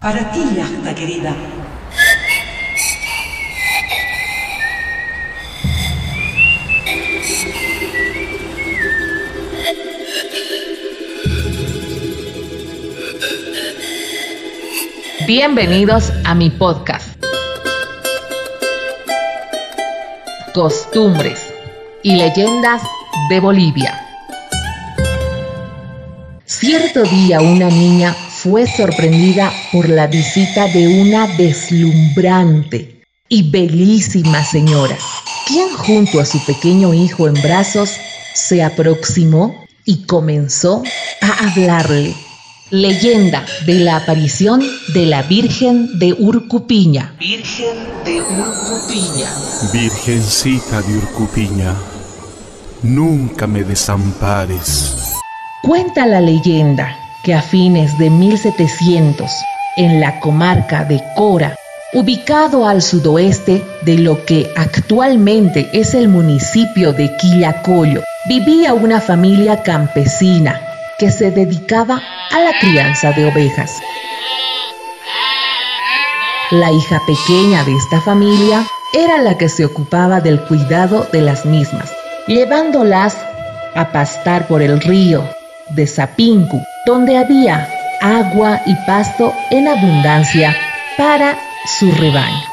[0.00, 1.34] Para ti, Yachta querida.
[15.26, 17.20] Bienvenidos a mi podcast.
[20.54, 21.52] Costumbres
[22.04, 22.82] y leyendas
[23.30, 24.00] de Bolivia.
[26.44, 28.14] Cierto día una niña
[28.48, 34.96] fue sorprendida por la visita de una deslumbrante y bellísima señora,
[35.46, 37.90] quien junto a su pequeño hijo en brazos
[38.34, 40.82] se aproximó y comenzó
[41.20, 42.14] a hablarle.
[42.70, 44.62] Leyenda de la aparición
[44.94, 47.14] de la Virgen de Urcupiña.
[47.18, 49.30] Virgen de Urcupiña.
[49.72, 51.74] Virgencita de Urcupiña,
[52.82, 55.14] nunca me desampares.
[55.62, 59.30] Cuenta la leyenda a fines de 1700,
[59.76, 61.54] en la comarca de Cora,
[61.92, 69.62] ubicado al sudoeste de lo que actualmente es el municipio de Quillacollo, vivía una familia
[69.62, 70.60] campesina
[70.98, 73.80] que se dedicaba a la crianza de ovejas.
[76.50, 81.44] La hija pequeña de esta familia era la que se ocupaba del cuidado de las
[81.44, 81.92] mismas,
[82.26, 83.16] llevándolas
[83.74, 85.28] a pastar por el río
[85.70, 87.68] de Zapinku, donde había
[88.00, 90.56] agua y pasto en abundancia
[90.96, 91.38] para
[91.78, 92.46] su rebaño.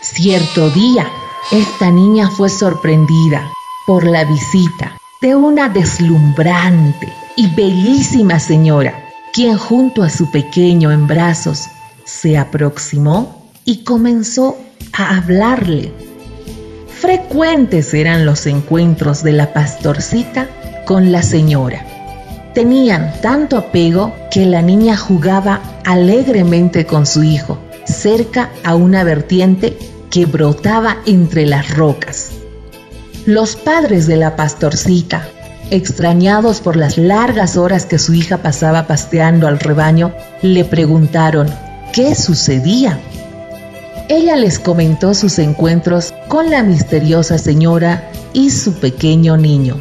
[0.00, 1.06] Cierto día,
[1.52, 3.48] esta niña fue sorprendida
[3.86, 11.06] por la visita de una deslumbrante y bellísima señora, quien junto a su pequeño en
[11.06, 11.68] brazos
[12.04, 14.58] se aproximó y comenzó
[14.92, 15.92] a hablarle.
[16.88, 20.48] Frecuentes eran los encuentros de la pastorcita
[20.86, 21.95] con la señora.
[22.56, 29.76] Tenían tanto apego que la niña jugaba alegremente con su hijo, cerca a una vertiente
[30.08, 32.30] que brotaba entre las rocas.
[33.26, 35.28] Los padres de la pastorcita,
[35.70, 41.48] extrañados por las largas horas que su hija pasaba pasteando al rebaño, le preguntaron
[41.92, 42.98] qué sucedía.
[44.08, 49.76] Ella les comentó sus encuentros con la misteriosa señora y su pequeño niño.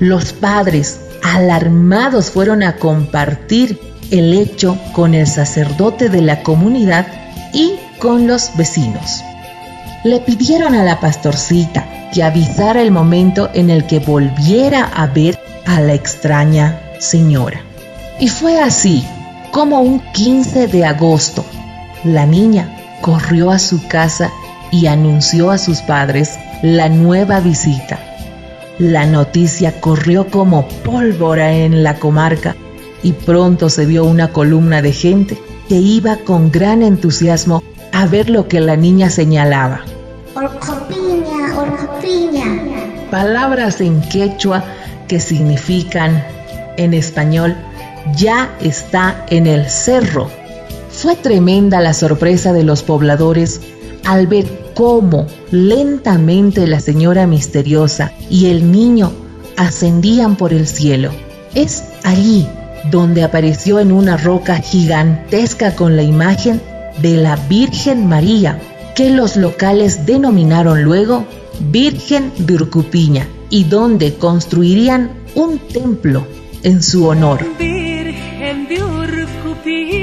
[0.00, 1.02] Los padres,
[1.34, 3.80] alarmados, fueron a compartir
[4.10, 7.06] el hecho con el sacerdote de la comunidad
[7.52, 9.22] y con los vecinos.
[10.04, 15.38] Le pidieron a la pastorcita que avisara el momento en el que volviera a ver
[15.66, 17.60] a la extraña señora.
[18.18, 19.04] Y fue así
[19.52, 21.44] como un 15 de agosto,
[22.04, 24.30] la niña corrió a su casa
[24.70, 27.98] y anunció a sus padres la nueva visita.
[28.78, 32.54] La noticia corrió como pólvora en la comarca
[33.02, 35.36] y pronto se vio una columna de gente
[35.68, 37.62] que iba con gran entusiasmo
[37.92, 39.80] a ver lo que la niña señalaba.
[40.34, 43.08] Orcopiña, orcopiña.
[43.10, 44.62] Palabras en quechua
[45.08, 46.24] que significan
[46.76, 47.56] en español
[48.16, 50.30] ya está en el cerro.
[50.90, 53.60] Fue tremenda la sorpresa de los pobladores
[54.04, 59.10] al ver cómo lentamente la señora misteriosa y el niño
[59.56, 61.10] ascendían por el cielo.
[61.52, 62.46] Es allí
[62.88, 66.60] donde apareció en una roca gigantesca con la imagen
[67.02, 68.60] de la Virgen María,
[68.94, 71.24] que los locales denominaron luego
[71.72, 76.24] Virgen de Urcupiña y donde construirían un templo
[76.62, 77.44] en su honor.
[77.58, 79.97] Virgen de Urcupiña,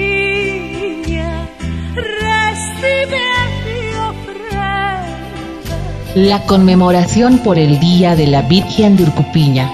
[6.15, 9.69] La conmemoración por el Día de la Virgen de Urcupiña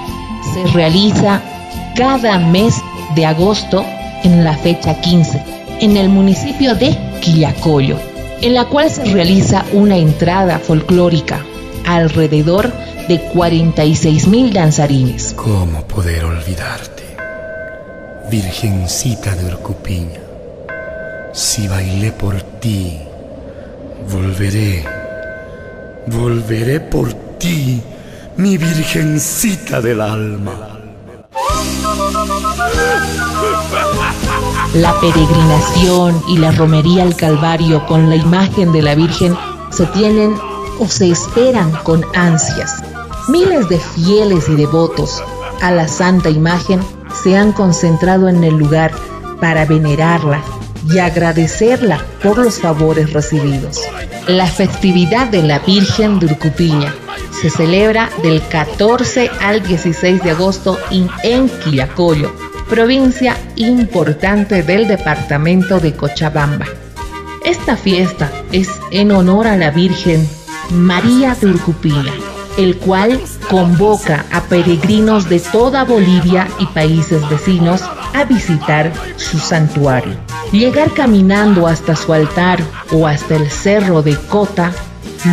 [0.52, 1.40] se realiza
[1.96, 2.82] cada mes
[3.14, 3.86] de agosto
[4.24, 5.40] en la fecha 15
[5.82, 8.00] en el municipio de Quillacollo,
[8.42, 11.46] en la cual se realiza una entrada folclórica
[11.86, 12.72] alrededor
[13.08, 15.36] de 46 mil danzarines.
[15.36, 17.04] ¿Cómo poder olvidarte?
[18.32, 20.22] Virgencita de Urcupiña,
[21.34, 22.98] si bailé por ti,
[24.12, 25.01] volveré,
[26.08, 27.82] volveré por ti,
[28.38, 30.80] mi Virgencita del alma.
[34.74, 39.36] La peregrinación y la romería al Calvario con la imagen de la Virgen
[39.70, 40.36] se tienen
[40.80, 42.82] o se esperan con ansias.
[43.28, 45.22] Miles de fieles y devotos
[45.62, 46.80] a la santa imagen
[47.24, 48.92] se han concentrado en el lugar
[49.40, 50.42] para venerarla
[50.90, 53.82] y agradecerla por los favores recibidos.
[54.28, 56.94] La festividad de la Virgen de Urcupiña
[57.42, 60.78] se celebra del 14 al 16 de agosto
[61.24, 62.32] en Quillacollo,
[62.70, 66.66] provincia importante del departamento de Cochabamba.
[67.44, 70.28] Esta fiesta es en honor a la Virgen
[70.70, 72.14] María de Urcupina,
[72.58, 73.20] el cual
[73.50, 77.82] convoca a peregrinos de toda Bolivia y países vecinos
[78.14, 80.31] a visitar su santuario.
[80.52, 82.62] Llegar caminando hasta su altar
[82.92, 84.74] o hasta el cerro de Cota,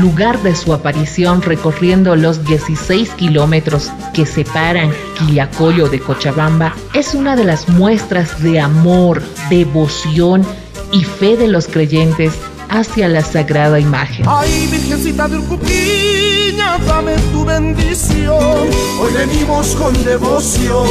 [0.00, 7.34] lugar de su aparición recorriendo los 16 kilómetros que separan Quillacollo de Cochabamba, es una
[7.34, 9.20] de las muestras de amor,
[9.50, 10.46] devoción
[10.92, 12.34] y fe de los creyentes
[12.68, 14.24] hacia la sagrada imagen.
[14.28, 18.68] Ay, Virgencita de Urcupiña, dame tu bendición.
[19.00, 20.86] Hoy venimos con devoción.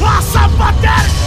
[0.00, 1.21] ¡Vas a patear!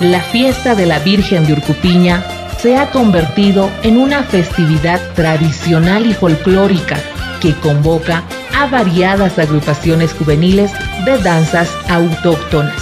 [0.00, 2.24] La fiesta de la Virgen de Urcupiña
[2.62, 7.00] se ha convertido en una festividad tradicional y folclórica
[7.40, 8.22] que convoca
[8.56, 10.70] a variadas agrupaciones juveniles
[11.04, 12.80] de danzas autóctonas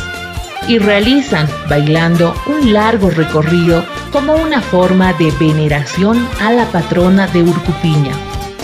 [0.68, 7.44] y realizan bailando un largo recorrido como una forma de veneración a la patrona de
[7.44, 8.12] Urcupiña.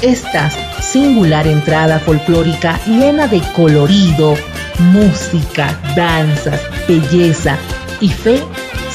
[0.02, 0.50] Esta
[0.82, 4.34] singular entrada folclórica llena de colorido,
[4.78, 7.56] música, danzas, belleza
[8.02, 8.42] y fe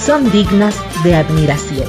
[0.05, 1.87] son dignas de admiración.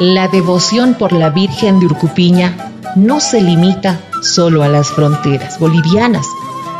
[0.00, 6.26] La devoción por la Virgen de Urcupiña no se limita solo a las fronteras bolivianas,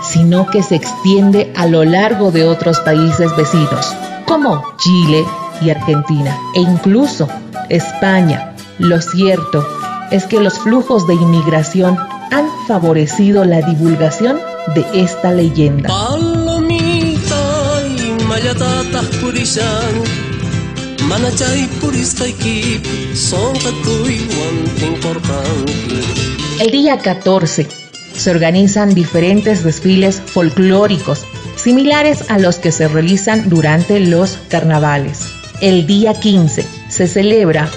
[0.03, 3.95] sino que se extiende a lo largo de otros países vecinos,
[4.27, 5.25] como Chile
[5.63, 7.29] y Argentina, e incluso
[7.69, 8.57] España.
[8.79, 9.65] Lo cierto
[10.11, 11.97] es que los flujos de inmigración
[12.33, 14.39] han favorecido la divulgación
[14.75, 15.89] de esta leyenda.
[26.61, 27.67] El día 14
[28.15, 35.27] se organizan diferentes desfiles folclóricos similares a los que se realizan durante los carnavales.
[35.61, 37.69] El día 15 se celebra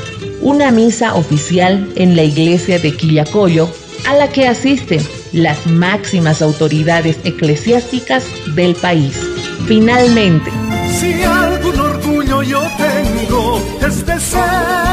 [0.41, 3.69] una misa oficial en la iglesia de Quillacollo
[4.05, 5.01] a la que asisten
[5.33, 8.25] las máximas autoridades eclesiásticas
[8.55, 9.19] del país.
[9.67, 10.51] Finalmente,
[10.99, 14.87] si algún orgullo yo tengo es de ser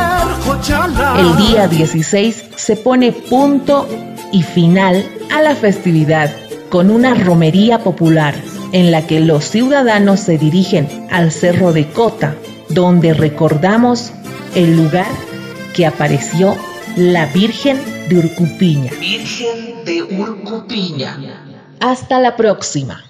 [1.19, 3.89] el día 16 se pone punto
[4.33, 6.35] y final a la festividad
[6.69, 8.35] con una romería popular
[8.73, 12.35] en la que los ciudadanos se dirigen al Cerro de Cota,
[12.69, 14.13] donde recordamos
[14.55, 15.07] el lugar
[15.75, 16.57] que apareció
[16.97, 17.79] la Virgen
[18.09, 18.91] de Urcupiña.
[18.99, 21.19] Virgen de Urcupiña.
[21.81, 23.05] Hasta la próxima.